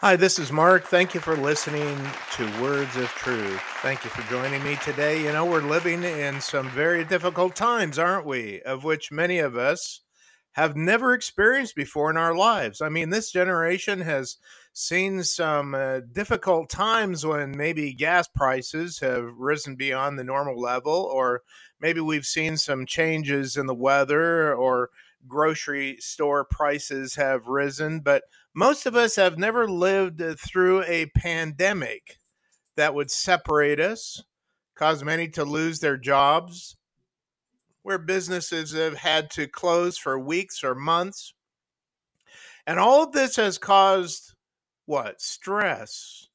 Hi, 0.00 0.14
this 0.14 0.38
is 0.38 0.52
Mark. 0.52 0.84
Thank 0.84 1.12
you 1.12 1.18
for 1.18 1.36
listening 1.36 1.98
to 2.34 2.62
Words 2.62 2.94
of 2.94 3.08
Truth. 3.08 3.60
Thank 3.82 4.04
you 4.04 4.10
for 4.10 4.22
joining 4.30 4.62
me 4.62 4.76
today. 4.76 5.24
You 5.24 5.32
know, 5.32 5.44
we're 5.44 5.60
living 5.60 6.04
in 6.04 6.40
some 6.40 6.70
very 6.70 7.02
difficult 7.02 7.56
times, 7.56 7.98
aren't 7.98 8.24
we? 8.24 8.62
Of 8.62 8.84
which 8.84 9.10
many 9.10 9.40
of 9.40 9.56
us 9.56 10.02
have 10.52 10.76
never 10.76 11.14
experienced 11.14 11.74
before 11.74 12.10
in 12.10 12.16
our 12.16 12.36
lives. 12.36 12.80
I 12.80 12.88
mean, 12.90 13.10
this 13.10 13.32
generation 13.32 14.00
has 14.02 14.36
seen 14.72 15.24
some 15.24 15.74
uh, 15.74 15.98
difficult 16.12 16.70
times 16.70 17.26
when 17.26 17.56
maybe 17.56 17.92
gas 17.92 18.28
prices 18.28 19.00
have 19.00 19.24
risen 19.36 19.74
beyond 19.74 20.16
the 20.16 20.22
normal 20.22 20.60
level, 20.60 21.10
or 21.12 21.42
maybe 21.80 22.00
we've 22.00 22.24
seen 22.24 22.56
some 22.56 22.86
changes 22.86 23.56
in 23.56 23.66
the 23.66 23.74
weather, 23.74 24.54
or 24.54 24.90
grocery 25.26 25.96
store 25.98 26.44
prices 26.44 27.16
have 27.16 27.48
risen. 27.48 27.98
But 27.98 28.22
most 28.58 28.86
of 28.86 28.96
us 28.96 29.14
have 29.14 29.38
never 29.38 29.68
lived 29.68 30.20
uh, 30.20 30.34
through 30.36 30.82
a 30.82 31.06
pandemic 31.16 32.18
that 32.76 32.92
would 32.92 33.08
separate 33.08 33.78
us, 33.78 34.24
cause 34.74 35.04
many 35.04 35.28
to 35.28 35.44
lose 35.44 35.78
their 35.78 35.96
jobs, 35.96 36.76
where 37.82 37.98
businesses 37.98 38.72
have 38.72 38.96
had 38.96 39.30
to 39.30 39.46
close 39.46 39.96
for 39.96 40.18
weeks 40.18 40.64
or 40.64 40.74
months. 40.74 41.34
And 42.66 42.80
all 42.80 43.04
of 43.04 43.12
this 43.12 43.36
has 43.36 43.58
caused 43.58 44.34
what? 44.86 45.22
Stress, 45.22 46.26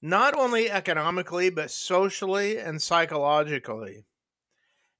not 0.00 0.34
only 0.34 0.70
economically, 0.70 1.50
but 1.50 1.70
socially 1.70 2.56
and 2.56 2.80
psychologically. 2.80 4.06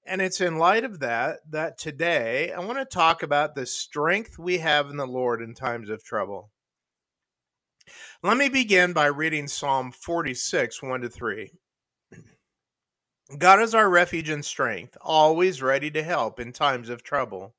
And 0.06 0.20
it's 0.20 0.40
in 0.40 0.58
light 0.58 0.84
of 0.84 1.00
that 1.00 1.38
that 1.50 1.78
today 1.78 2.52
I 2.52 2.60
want 2.60 2.78
to 2.78 2.84
talk 2.84 3.22
about 3.22 3.54
the 3.54 3.66
strength 3.66 4.38
we 4.38 4.58
have 4.58 4.90
in 4.90 4.96
the 4.96 5.06
Lord 5.06 5.42
in 5.42 5.54
times 5.54 5.90
of 5.90 6.02
trouble. 6.02 6.50
Let 8.22 8.36
me 8.36 8.48
begin 8.48 8.92
by 8.92 9.06
reading 9.06 9.48
Psalm 9.48 9.92
46, 9.92 10.82
1 10.82 11.00
to 11.02 11.08
3. 11.08 11.50
God 13.38 13.62
is 13.62 13.74
our 13.74 13.88
refuge 13.88 14.28
and 14.28 14.44
strength, 14.44 14.96
always 15.00 15.62
ready 15.62 15.90
to 15.92 16.02
help 16.02 16.40
in 16.40 16.52
times 16.52 16.88
of 16.88 17.02
trouble. 17.02 17.54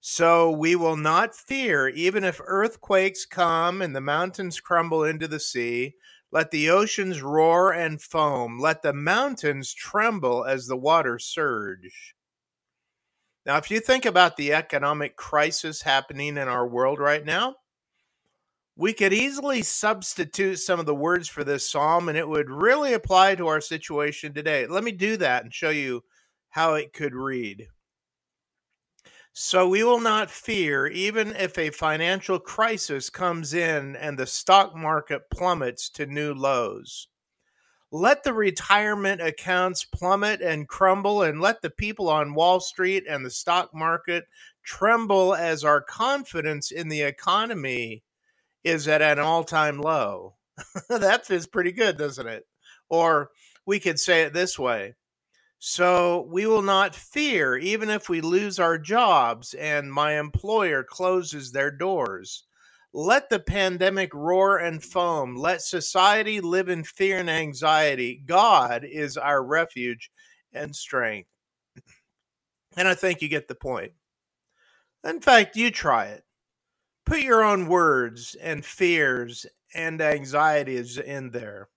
So 0.00 0.50
we 0.50 0.76
will 0.76 0.96
not 0.96 1.34
fear, 1.34 1.88
even 1.88 2.24
if 2.24 2.40
earthquakes 2.44 3.26
come 3.26 3.82
and 3.82 3.94
the 3.94 4.00
mountains 4.00 4.60
crumble 4.60 5.04
into 5.04 5.28
the 5.28 5.40
sea. 5.40 5.94
Let 6.32 6.52
the 6.52 6.70
oceans 6.70 7.22
roar 7.22 7.72
and 7.72 8.00
foam. 8.00 8.60
Let 8.60 8.82
the 8.82 8.92
mountains 8.92 9.74
tremble 9.74 10.44
as 10.44 10.66
the 10.66 10.76
waters 10.76 11.24
surge. 11.24 12.14
Now, 13.44 13.56
if 13.56 13.70
you 13.70 13.80
think 13.80 14.04
about 14.06 14.36
the 14.36 14.52
economic 14.52 15.16
crisis 15.16 15.82
happening 15.82 16.36
in 16.36 16.46
our 16.46 16.68
world 16.68 17.00
right 17.00 17.24
now, 17.24 17.56
we 18.76 18.92
could 18.92 19.12
easily 19.12 19.62
substitute 19.62 20.56
some 20.56 20.78
of 20.78 20.86
the 20.86 20.94
words 20.94 21.28
for 21.28 21.42
this 21.42 21.68
psalm 21.68 22.08
and 22.08 22.16
it 22.16 22.28
would 22.28 22.48
really 22.48 22.92
apply 22.92 23.34
to 23.34 23.48
our 23.48 23.60
situation 23.60 24.32
today. 24.32 24.66
Let 24.66 24.84
me 24.84 24.92
do 24.92 25.16
that 25.16 25.42
and 25.44 25.52
show 25.52 25.70
you 25.70 26.04
how 26.50 26.74
it 26.74 26.92
could 26.92 27.14
read. 27.14 27.68
So 29.32 29.68
we 29.68 29.84
will 29.84 30.00
not 30.00 30.30
fear, 30.30 30.88
even 30.88 31.34
if 31.36 31.56
a 31.56 31.70
financial 31.70 32.40
crisis 32.40 33.10
comes 33.10 33.54
in 33.54 33.94
and 33.96 34.18
the 34.18 34.26
stock 34.26 34.74
market 34.74 35.30
plummets 35.30 35.88
to 35.90 36.06
new 36.06 36.34
lows. 36.34 37.06
Let 37.92 38.24
the 38.24 38.32
retirement 38.32 39.20
accounts 39.20 39.84
plummet 39.84 40.40
and 40.40 40.68
crumble, 40.68 41.22
and 41.22 41.40
let 41.40 41.62
the 41.62 41.70
people 41.70 42.08
on 42.08 42.34
Wall 42.34 42.60
Street 42.60 43.04
and 43.08 43.24
the 43.24 43.30
stock 43.30 43.74
market 43.74 44.26
tremble 44.64 45.34
as 45.34 45.64
our 45.64 45.80
confidence 45.80 46.70
in 46.70 46.88
the 46.88 47.02
economy 47.02 48.02
is 48.62 48.86
at 48.88 49.02
an 49.02 49.18
all 49.18 49.44
time 49.44 49.80
low. 49.80 50.34
that 50.88 51.28
pretty 51.46 51.72
good, 51.72 51.96
doesn't 51.96 52.26
it? 52.26 52.46
Or 52.88 53.30
we 53.64 53.80
could 53.80 53.98
say 53.98 54.22
it 54.22 54.32
this 54.32 54.58
way 54.58 54.94
So 55.60 56.26
we 56.30 56.46
will 56.46 56.62
not 56.62 56.94
fear, 56.94 57.56
even 57.56 57.90
if 57.90 58.08
we 58.08 58.22
lose 58.22 58.58
our 58.58 58.78
jobs 58.78 59.54
and 59.54 59.92
my 59.92 60.18
employer 60.18 60.82
closes 60.82 61.52
their 61.52 61.70
doors. 61.70 62.44
Let 62.92 63.28
the 63.28 63.38
pandemic 63.38 64.12
roar 64.14 64.58
and 64.58 64.82
foam. 64.82 65.36
Let 65.36 65.62
society 65.62 66.40
live 66.40 66.68
in 66.70 66.82
fear 66.82 67.18
and 67.18 67.30
anxiety. 67.30 68.22
God 68.26 68.84
is 68.84 69.16
our 69.16 69.44
refuge 69.44 70.10
and 70.52 70.74
strength. 70.74 71.28
And 72.76 72.88
I 72.88 72.94
think 72.94 73.20
you 73.20 73.28
get 73.28 73.46
the 73.46 73.54
point. 73.54 73.92
In 75.04 75.20
fact, 75.20 75.56
you 75.56 75.70
try 75.70 76.06
it 76.06 76.24
put 77.10 77.20
your 77.20 77.42
own 77.42 77.66
words 77.66 78.36
and 78.40 78.64
fears 78.64 79.44
and 79.74 80.00
anxieties 80.00 80.96
in 80.96 81.30
there. 81.30 81.68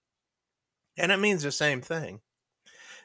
And 0.96 1.12
it 1.12 1.20
means 1.20 1.42
the 1.42 1.52
same 1.52 1.82
thing. 1.82 2.20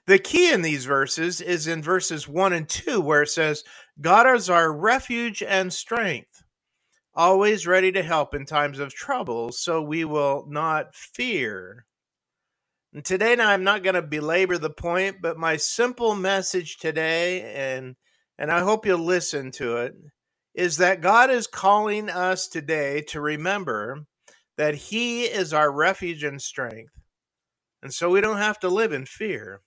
The 0.08 0.18
key 0.18 0.50
in 0.50 0.62
these 0.62 0.86
verses 0.86 1.42
is 1.42 1.66
in 1.66 1.82
verses 1.82 2.26
1 2.26 2.54
and 2.54 2.66
2, 2.66 2.98
where 2.98 3.24
it 3.24 3.28
says, 3.28 3.62
God 4.00 4.26
is 4.34 4.48
our 4.48 4.72
refuge 4.72 5.42
and 5.42 5.70
strength, 5.70 6.44
always 7.14 7.66
ready 7.66 7.92
to 7.92 8.02
help 8.02 8.34
in 8.34 8.46
times 8.46 8.78
of 8.78 8.94
trouble, 8.94 9.52
so 9.52 9.82
we 9.82 10.06
will 10.06 10.46
not 10.48 10.94
fear. 10.94 11.84
And 12.94 13.04
today, 13.04 13.36
now 13.36 13.50
I'm 13.50 13.64
not 13.64 13.82
going 13.82 13.96
to 13.96 14.02
belabor 14.02 14.56
the 14.56 14.70
point, 14.70 15.16
but 15.20 15.36
my 15.36 15.58
simple 15.58 16.14
message 16.14 16.78
today, 16.78 17.52
and 17.54 17.94
and 18.38 18.50
I 18.50 18.60
hope 18.60 18.86
you'll 18.86 19.04
listen 19.04 19.50
to 19.56 19.76
it, 19.76 19.94
is 20.54 20.78
that 20.78 21.02
God 21.02 21.30
is 21.30 21.46
calling 21.46 22.08
us 22.08 22.48
today 22.48 23.02
to 23.08 23.20
remember 23.20 24.06
that 24.56 24.74
He 24.74 25.24
is 25.24 25.52
our 25.52 25.70
refuge 25.70 26.24
and 26.24 26.40
strength. 26.40 26.94
And 27.82 27.92
so 27.92 28.08
we 28.08 28.22
don't 28.22 28.38
have 28.38 28.58
to 28.60 28.70
live 28.70 28.94
in 28.94 29.04
fear. 29.04 29.60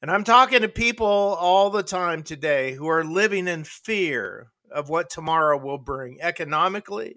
And 0.00 0.10
I'm 0.10 0.24
talking 0.24 0.60
to 0.62 0.68
people 0.68 1.06
all 1.06 1.70
the 1.70 1.82
time 1.82 2.22
today 2.22 2.74
who 2.74 2.86
are 2.88 3.04
living 3.04 3.48
in 3.48 3.64
fear 3.64 4.52
of 4.70 4.88
what 4.88 5.10
tomorrow 5.10 5.58
will 5.58 5.78
bring 5.78 6.18
economically, 6.20 7.16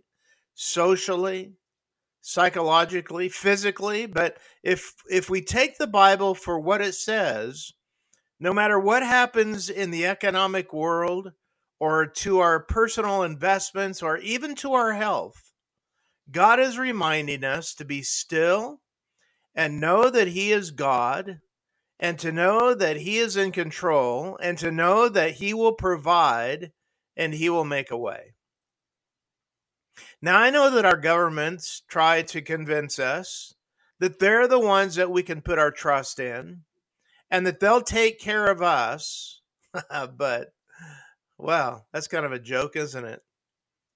socially, 0.55 1.53
psychologically, 2.21 3.29
physically, 3.29 4.07
but 4.07 4.37
if 4.63 4.93
if 5.09 5.29
we 5.29 5.41
take 5.41 5.77
the 5.77 5.87
Bible 5.87 6.33
for 6.33 6.59
what 6.59 6.81
it 6.81 6.95
says, 6.95 7.71
no 8.39 8.53
matter 8.53 8.79
what 8.79 9.03
happens 9.03 9.69
in 9.69 9.91
the 9.91 10.07
economic 10.07 10.73
world, 10.73 11.33
or 11.79 12.05
to 12.05 12.39
our 12.39 12.59
personal 12.59 13.23
investments 13.23 14.03
or 14.03 14.17
even 14.19 14.53
to 14.55 14.73
our 14.73 14.93
health, 14.93 15.51
God 16.31 16.59
is 16.59 16.77
reminding 16.77 17.43
us 17.43 17.73
to 17.75 17.85
be 17.85 18.03
still 18.03 18.81
and 19.55 19.81
know 19.81 20.09
that 20.09 20.27
He 20.27 20.51
is 20.51 20.71
God 20.71 21.39
and 22.01 22.17
to 22.19 22.31
know 22.31 22.73
that 22.73 22.97
He 22.97 23.19
is 23.19 23.37
in 23.37 23.51
control 23.51 24.37
and 24.41 24.57
to 24.57 24.71
know 24.71 25.07
that 25.07 25.35
He 25.35 25.53
will 25.53 25.73
provide 25.73 26.71
and 27.15 27.33
He 27.33 27.49
will 27.49 27.63
make 27.63 27.91
a 27.91 27.97
way. 27.97 28.33
Now, 30.21 30.39
I 30.39 30.49
know 30.49 30.71
that 30.71 30.85
our 30.85 30.97
governments 30.97 31.83
try 31.87 32.23
to 32.23 32.41
convince 32.41 32.97
us 32.99 33.53
that 33.99 34.19
they're 34.19 34.47
the 34.47 34.59
ones 34.59 34.95
that 34.95 35.11
we 35.11 35.21
can 35.21 35.41
put 35.41 35.59
our 35.59 35.71
trust 35.71 36.19
in 36.19 36.61
and 37.29 37.45
that 37.45 37.59
they'll 37.59 37.81
take 37.81 38.19
care 38.19 38.47
of 38.47 38.61
us, 38.61 39.41
but 40.17 40.53
well, 41.37 41.87
that's 41.93 42.07
kind 42.07 42.25
of 42.25 42.31
a 42.31 42.39
joke, 42.39 42.75
isn't 42.75 43.05
it? 43.05 43.21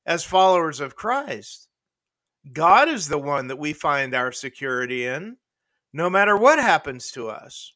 As 0.06 0.24
followers 0.24 0.80
of 0.80 0.96
Christ, 0.96 1.68
God 2.52 2.88
is 2.88 3.08
the 3.08 3.18
one 3.18 3.48
that 3.48 3.58
we 3.58 3.74
find 3.74 4.14
our 4.14 4.32
security 4.32 5.06
in, 5.06 5.38
no 5.92 6.10
matter 6.10 6.38
what 6.38 6.60
happens 6.60 7.12
to 7.12 7.30
us. 7.30 7.75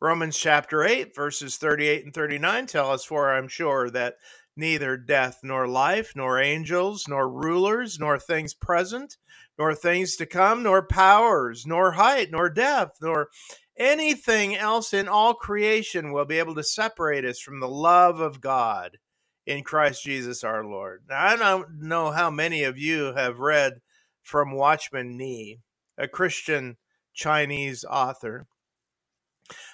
Romans 0.00 0.38
chapter 0.38 0.84
8, 0.84 1.12
verses 1.14 1.56
38 1.56 2.04
and 2.04 2.14
39 2.14 2.66
tell 2.66 2.90
us, 2.92 3.04
For 3.04 3.34
I'm 3.34 3.48
sure 3.48 3.90
that 3.90 4.14
neither 4.56 4.96
death 4.96 5.40
nor 5.42 5.66
life, 5.66 6.12
nor 6.14 6.40
angels, 6.40 7.06
nor 7.08 7.28
rulers, 7.28 7.98
nor 7.98 8.16
things 8.16 8.54
present, 8.54 9.16
nor 9.58 9.74
things 9.74 10.14
to 10.16 10.26
come, 10.26 10.62
nor 10.62 10.86
powers, 10.86 11.66
nor 11.66 11.92
height, 11.92 12.30
nor 12.30 12.48
depth, 12.48 12.98
nor 13.02 13.28
anything 13.76 14.54
else 14.54 14.94
in 14.94 15.08
all 15.08 15.34
creation 15.34 16.12
will 16.12 16.24
be 16.24 16.38
able 16.38 16.54
to 16.54 16.62
separate 16.62 17.24
us 17.24 17.40
from 17.40 17.58
the 17.58 17.68
love 17.68 18.20
of 18.20 18.40
God 18.40 18.98
in 19.46 19.64
Christ 19.64 20.04
Jesus 20.04 20.44
our 20.44 20.64
Lord. 20.64 21.02
Now, 21.08 21.26
I 21.26 21.36
don't 21.36 21.80
know 21.80 22.12
how 22.12 22.30
many 22.30 22.62
of 22.62 22.78
you 22.78 23.14
have 23.14 23.40
read 23.40 23.80
from 24.22 24.52
Watchman 24.52 25.16
Nee, 25.16 25.58
a 25.96 26.06
Christian 26.06 26.76
Chinese 27.14 27.84
author. 27.84 28.46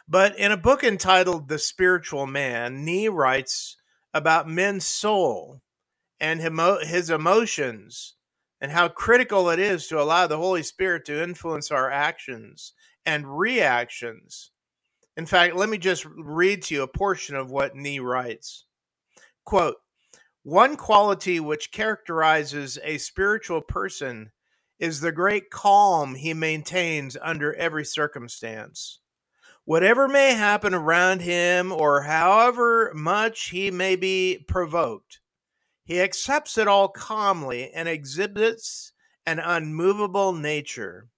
But 0.06 0.39
in 0.39 0.53
a 0.53 0.56
book 0.56 0.85
entitled 0.85 1.49
The 1.49 1.59
Spiritual 1.59 2.27
Man, 2.27 2.85
Nee 2.85 3.09
writes 3.09 3.77
about 4.12 4.49
men's 4.49 4.87
soul 4.87 5.62
and 6.21 6.41
his 6.41 7.11
emotions 7.11 8.15
and 8.61 8.71
how 8.71 8.89
critical 8.89 9.51
it 9.51 9.59
is 9.59 9.89
to 9.89 10.01
allow 10.01 10.27
the 10.27 10.37
Holy 10.37 10.62
Spirit 10.62 11.05
to 11.06 11.23
influence 11.23 11.71
our 11.71 11.91
actions 11.91 12.75
and 13.05 13.39
reactions. 13.39 14.51
In 15.17 15.27
fact, 15.27 15.55
let 15.55 15.69
me 15.69 15.79
just 15.79 16.05
read 16.05 16.62
to 16.65 16.75
you 16.75 16.83
a 16.83 16.89
portion 16.89 17.37
of 17.37 17.51
what 17.51 17.75
Nee 17.75 17.99
writes. 17.99 18.67
Quote, 19.45 19.77
one 20.43 20.77
quality 20.77 21.41
which 21.41 21.73
characterizes 21.73 22.79
a 22.83 22.99
spiritual 22.99 23.62
person 23.62 24.33
is 24.79 25.01
the 25.01 25.12
great 25.12 25.51
calm 25.51 26.15
he 26.15 26.35
maintains 26.35 27.17
under 27.23 27.55
every 27.55 27.85
circumstance. 27.85 29.01
Whatever 29.64 30.08
may 30.08 30.34
happen 30.34 30.75
around 30.75 31.20
him, 31.22 31.72
or 31.72 32.02
however 32.02 32.93
much 32.94 33.49
he 33.50 33.70
may 33.70 33.96
be 33.96 34.44
provoked, 34.46 35.20
he 35.84 36.00
accepts 36.00 36.58
it 36.58 36.69
all 36.69 36.88
calmly 36.88 37.70
and 37.72 37.88
exhibits 37.88 38.93
an 39.25 39.38
unmovable 39.38 40.32
nature. 40.32 41.08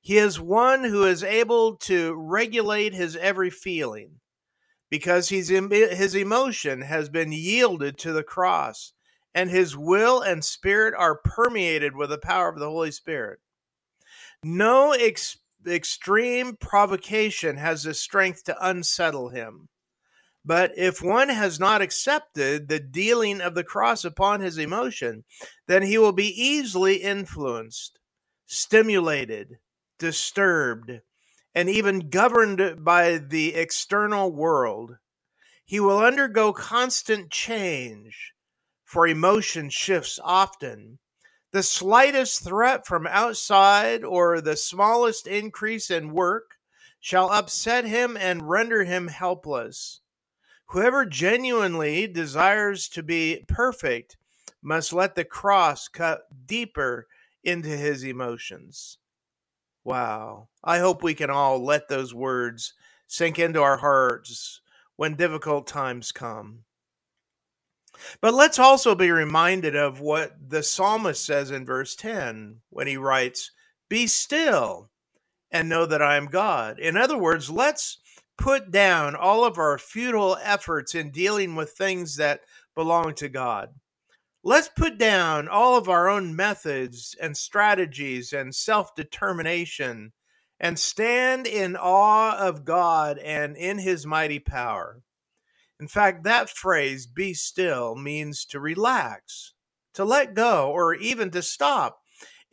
He 0.00 0.18
is 0.18 0.40
one 0.40 0.82
who 0.82 1.04
is 1.04 1.22
able 1.22 1.76
to 1.76 2.14
regulate 2.14 2.94
his 2.94 3.14
every 3.16 3.50
feeling 3.50 4.18
because 4.90 5.28
his 5.28 5.50
emotion 5.50 6.82
has 6.82 7.08
been 7.08 7.30
yielded 7.30 7.96
to 7.98 8.12
the 8.12 8.24
cross 8.24 8.92
and 9.34 9.48
his 9.48 9.76
will 9.76 10.20
and 10.20 10.44
spirit 10.44 10.94
are 10.98 11.14
permeated 11.14 11.96
with 11.96 12.10
the 12.10 12.18
power 12.18 12.48
of 12.48 12.58
the 12.58 12.68
Holy 12.68 12.90
Spirit. 12.90 13.38
No 14.42 14.92
ex- 14.92 15.38
extreme 15.66 16.56
provocation 16.56 17.56
has 17.56 17.82
the 17.82 17.94
strength 17.94 18.44
to 18.44 18.66
unsettle 18.66 19.28
him. 19.30 19.68
But 20.44 20.72
if 20.76 21.00
one 21.00 21.28
has 21.28 21.60
not 21.60 21.82
accepted 21.82 22.68
the 22.68 22.80
dealing 22.80 23.40
of 23.40 23.54
the 23.54 23.62
cross 23.62 24.04
upon 24.04 24.40
his 24.40 24.58
emotion, 24.58 25.24
then 25.68 25.82
he 25.82 25.98
will 25.98 26.12
be 26.12 26.28
easily 26.28 26.96
influenced, 26.96 28.00
stimulated, 28.46 29.58
disturbed, 29.98 31.00
and 31.54 31.68
even 31.68 32.08
governed 32.10 32.84
by 32.84 33.18
the 33.18 33.54
external 33.54 34.32
world. 34.32 34.96
He 35.64 35.78
will 35.78 36.00
undergo 36.00 36.52
constant 36.52 37.30
change, 37.30 38.32
for 38.84 39.06
emotion 39.06 39.70
shifts 39.70 40.18
often. 40.22 40.98
The 41.52 41.62
slightest 41.62 42.42
threat 42.42 42.86
from 42.86 43.06
outside 43.06 44.04
or 44.04 44.40
the 44.40 44.56
smallest 44.56 45.26
increase 45.26 45.90
in 45.90 46.14
work 46.14 46.56
shall 46.98 47.30
upset 47.30 47.84
him 47.84 48.16
and 48.16 48.48
render 48.48 48.84
him 48.84 49.08
helpless. 49.08 50.00
Whoever 50.68 51.04
genuinely 51.04 52.06
desires 52.06 52.88
to 52.90 53.02
be 53.02 53.44
perfect 53.48 54.16
must 54.62 54.94
let 54.94 55.14
the 55.14 55.24
cross 55.24 55.88
cut 55.88 56.26
deeper 56.46 57.06
into 57.44 57.68
his 57.68 58.02
emotions. 58.02 58.96
Wow. 59.84 60.48
I 60.64 60.78
hope 60.78 61.02
we 61.02 61.12
can 61.12 61.28
all 61.28 61.62
let 61.62 61.88
those 61.88 62.14
words 62.14 62.72
sink 63.06 63.38
into 63.38 63.60
our 63.60 63.76
hearts 63.76 64.62
when 64.96 65.16
difficult 65.16 65.66
times 65.66 66.12
come. 66.12 66.64
But 68.20 68.34
let's 68.34 68.58
also 68.58 68.94
be 68.94 69.10
reminded 69.10 69.76
of 69.76 70.00
what 70.00 70.32
the 70.48 70.62
psalmist 70.62 71.24
says 71.24 71.50
in 71.50 71.64
verse 71.64 71.94
10 71.96 72.60
when 72.70 72.86
he 72.86 72.96
writes, 72.96 73.50
Be 73.88 74.06
still 74.06 74.90
and 75.50 75.68
know 75.68 75.86
that 75.86 76.02
I 76.02 76.16
am 76.16 76.26
God. 76.26 76.78
In 76.78 76.96
other 76.96 77.18
words, 77.18 77.50
let's 77.50 77.98
put 78.38 78.70
down 78.70 79.14
all 79.14 79.44
of 79.44 79.58
our 79.58 79.78
futile 79.78 80.38
efforts 80.42 80.94
in 80.94 81.10
dealing 81.10 81.54
with 81.54 81.72
things 81.72 82.16
that 82.16 82.40
belong 82.74 83.14
to 83.14 83.28
God. 83.28 83.70
Let's 84.42 84.68
put 84.68 84.98
down 84.98 85.46
all 85.46 85.76
of 85.76 85.88
our 85.88 86.08
own 86.08 86.34
methods 86.34 87.14
and 87.20 87.36
strategies 87.36 88.32
and 88.32 88.54
self 88.54 88.94
determination 88.94 90.12
and 90.58 90.78
stand 90.78 91.46
in 91.46 91.76
awe 91.76 92.36
of 92.36 92.64
God 92.64 93.18
and 93.18 93.56
in 93.56 93.78
his 93.78 94.06
mighty 94.06 94.40
power. 94.40 95.02
In 95.82 95.88
fact, 95.88 96.22
that 96.22 96.48
phrase, 96.48 97.08
be 97.08 97.34
still, 97.34 97.96
means 97.96 98.44
to 98.46 98.60
relax, 98.60 99.52
to 99.94 100.04
let 100.04 100.32
go, 100.32 100.70
or 100.70 100.94
even 100.94 101.30
to 101.32 101.42
stop. 101.42 101.98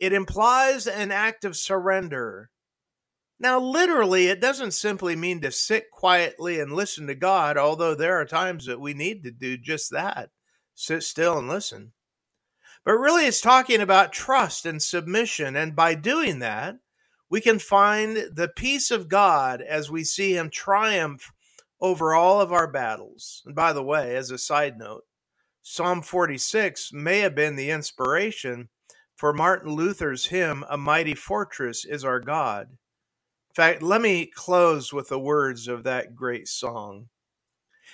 It 0.00 0.12
implies 0.12 0.88
an 0.88 1.12
act 1.12 1.44
of 1.44 1.56
surrender, 1.56 2.50
now, 3.42 3.58
literally, 3.58 4.26
it 4.26 4.38
doesn't 4.38 4.72
simply 4.72 5.16
mean 5.16 5.40
to 5.40 5.50
sit 5.50 5.90
quietly 5.90 6.60
and 6.60 6.72
listen 6.72 7.06
to 7.06 7.14
God, 7.14 7.56
although 7.56 7.94
there 7.94 8.20
are 8.20 8.26
times 8.26 8.66
that 8.66 8.80
we 8.80 8.92
need 8.92 9.24
to 9.24 9.30
do 9.30 9.56
just 9.56 9.90
that 9.92 10.28
sit 10.74 11.02
still 11.02 11.38
and 11.38 11.48
listen. 11.48 11.92
But 12.84 12.98
really, 12.98 13.26
it's 13.26 13.40
talking 13.40 13.80
about 13.80 14.12
trust 14.12 14.66
and 14.66 14.82
submission. 14.82 15.56
And 15.56 15.74
by 15.74 15.94
doing 15.94 16.40
that, 16.40 16.76
we 17.30 17.40
can 17.40 17.58
find 17.58 18.16
the 18.16 18.50
peace 18.54 18.90
of 18.90 19.08
God 19.08 19.62
as 19.62 19.90
we 19.90 20.04
see 20.04 20.36
Him 20.36 20.50
triumph 20.50 21.32
over 21.80 22.14
all 22.14 22.40
of 22.40 22.52
our 22.52 22.66
battles. 22.66 23.42
And 23.46 23.54
by 23.54 23.72
the 23.72 23.82
way, 23.82 24.16
as 24.16 24.30
a 24.30 24.38
side 24.38 24.78
note, 24.78 25.04
Psalm 25.62 26.02
46 26.02 26.92
may 26.92 27.20
have 27.20 27.34
been 27.34 27.56
the 27.56 27.70
inspiration 27.70 28.68
for 29.16 29.32
Martin 29.32 29.72
Luther's 29.72 30.26
hymn, 30.26 30.64
A 30.68 30.78
Mighty 30.78 31.14
Fortress 31.14 31.84
is 31.84 32.04
Our 32.04 32.20
God. 32.20 32.68
In 32.70 33.54
fact, 33.54 33.82
let 33.82 34.00
me 34.00 34.26
close 34.26 34.92
with 34.92 35.08
the 35.08 35.18
words 35.18 35.68
of 35.68 35.82
that 35.84 36.14
great 36.14 36.48
song. 36.48 37.08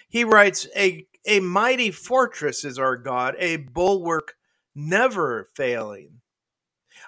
He 0.08 0.22
writes, 0.22 0.68
A, 0.76 1.06
a 1.26 1.40
mighty 1.40 1.90
fortress 1.90 2.64
is 2.64 2.78
our 2.78 2.96
God, 2.96 3.34
a 3.38 3.56
bulwark 3.56 4.34
never 4.74 5.50
failing. 5.54 6.20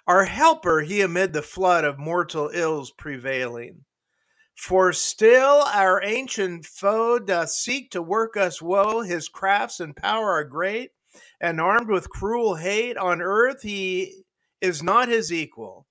Our 0.07 0.25
helper, 0.25 0.81
he 0.81 1.03
amid 1.03 1.33
the 1.33 1.43
flood 1.43 1.85
of 1.85 1.99
mortal 1.99 2.51
ills 2.53 2.91
prevailing. 2.91 3.85
For 4.59 4.93
still 4.93 5.63
our 5.63 6.03
ancient 6.03 6.67
foe 6.67 7.21
doth 7.21 7.51
seek 7.51 7.93
to 7.93 8.03
work 8.03 8.37
us 8.37 8.61
woe. 8.61 9.03
His 9.03 9.29
crafts 9.29 9.79
and 9.79 9.95
power 9.95 10.33
are 10.33 10.45
great, 10.45 10.91
and 11.41 11.61
armed 11.61 11.89
with 11.89 12.11
cruel 12.11 12.57
hate 12.57 12.97
on 12.97 13.23
earth 13.23 13.63
he 13.63 14.25
is 14.61 14.83
not 14.83 15.09
his 15.09 15.33
equal. 15.33 15.87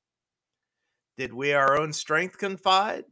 Did 1.18 1.34
we 1.34 1.54
our 1.54 1.80
own 1.80 1.94
strength 1.94 2.38
confide? 2.38 3.06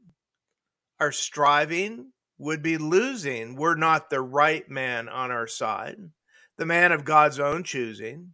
Our 0.99 1.13
striving 1.13 2.11
would 2.37 2.61
be 2.61 2.77
losing 2.77 3.55
were 3.55 3.75
not 3.75 4.09
the 4.09 4.21
right 4.21 4.69
man 4.69 5.07
on 5.07 5.31
our 5.31 5.47
side, 5.47 5.97
the 6.57 6.65
man 6.65 6.91
of 6.91 7.05
God's 7.05 7.39
own 7.39 7.63
choosing. 7.63 8.33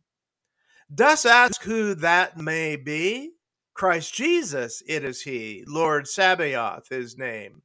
Dost 0.93 1.27
ask 1.27 1.61
who 1.61 1.93
that 1.95 2.37
may 2.37 2.77
be? 2.77 3.33
Christ 3.73 4.13
Jesus, 4.13 4.83
it 4.87 5.03
is 5.03 5.21
he, 5.21 5.63
Lord 5.65 6.07
Sabaoth, 6.07 6.89
his 6.89 7.17
name. 7.17 7.63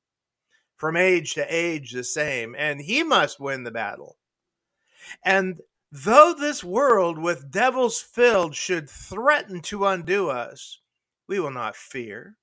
From 0.76 0.97
age 0.97 1.35
to 1.35 1.47
age 1.49 1.93
the 1.93 2.05
same, 2.05 2.55
and 2.56 2.81
he 2.81 3.03
must 3.03 3.41
win 3.41 3.64
the 3.64 3.70
battle. 3.70 4.19
And 5.25 5.61
though 5.91 6.35
this 6.38 6.62
world 6.62 7.19
with 7.19 7.50
devils 7.50 8.00
filled 8.00 8.55
should 8.55 8.88
threaten 8.91 9.61
to 9.62 9.87
undo 9.87 10.28
us, 10.28 10.81
we 11.28 11.40
will 11.40 11.50
not 11.50 11.76
fear, 11.76 12.37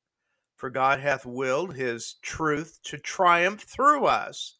for 0.56 0.70
God 0.70 1.00
hath 1.00 1.26
willed 1.26 1.76
his 1.76 2.16
truth 2.22 2.80
to 2.84 2.98
triumph 2.98 3.62
through 3.62 4.06
us. 4.06 4.58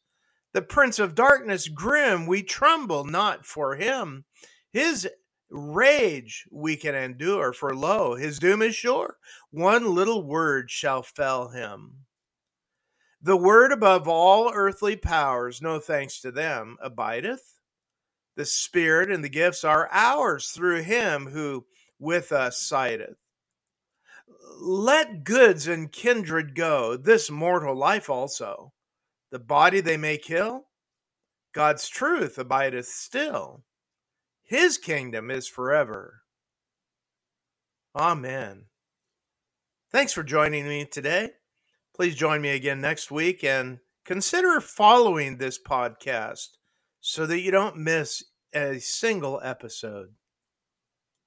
The 0.54 0.62
prince 0.62 1.00
of 1.00 1.16
darkness 1.16 1.68
grim, 1.68 2.28
we 2.28 2.44
tremble 2.44 3.06
not 3.06 3.46
for 3.46 3.76
him. 3.76 4.26
His 4.72 5.08
rage 5.54 6.46
we 6.52 6.76
can 6.76 6.96
endure, 6.96 7.54
for 7.54 7.76
lo, 7.76 8.16
his 8.16 8.40
doom 8.40 8.62
is 8.62 8.76
sure. 8.76 9.18
One 9.52 9.96
little 9.96 10.24
word 10.24 10.70
shall 10.70 11.04
fell 11.04 11.50
him. 11.50 12.06
The 13.22 13.38
word 13.38 13.72
above 13.72 14.08
all 14.08 14.52
earthly 14.54 14.98
powers, 14.98 15.62
no 15.62 15.80
thanks 15.80 16.20
to 16.22 16.32
them, 16.32 16.78
abideth. 16.82 17.60
The 18.36 18.46
Spirit 18.46 19.12
and 19.12 19.24
the 19.24 19.30
gifts 19.30 19.64
are 19.64 19.88
ours 19.92 20.50
through 20.50 20.82
him 20.82 21.28
who 21.28 21.66
with 22.00 22.32
us 22.32 22.62
sideth 22.62 23.16
let 24.60 25.24
goods 25.24 25.68
and 25.68 25.92
kindred 25.92 26.56
go, 26.56 26.98
this 26.98 27.30
mortal 27.30 27.76
life 27.76 28.10
also. 28.10 28.74
The 29.32 29.40
body 29.40 29.82
they 29.82 29.98
may 29.98 30.18
kill, 30.18 30.68
God's 31.54 31.88
truth 31.88 32.38
abideth 32.38 32.88
still. 32.88 33.64
His 34.54 34.78
kingdom 34.78 35.32
is 35.32 35.48
forever. 35.48 36.22
Amen. 37.96 38.66
Thanks 39.92 40.14
for 40.14 40.22
joining 40.22 40.68
me 40.68 40.86
today. 40.86 41.32
Please 41.96 42.14
join 42.14 42.40
me 42.40 42.50
again 42.50 42.80
next 42.80 43.10
week 43.10 43.44
and 43.44 43.80
consider 44.06 44.62
following 44.62 45.38
this 45.38 45.58
podcast 45.58 46.50
so 47.02 47.26
that 47.26 47.40
you 47.40 47.50
don't 47.50 47.78
miss 47.78 48.26
a 48.54 48.78
single 48.78 49.42
episode. 49.44 50.10